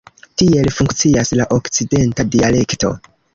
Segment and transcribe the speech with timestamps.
[0.41, 2.93] Tiel funkcias la okcidenta dialekto.